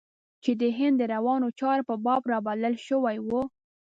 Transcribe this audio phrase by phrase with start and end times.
[0.43, 3.29] چې د هند د روانو چارو په باب رابلل شوی و.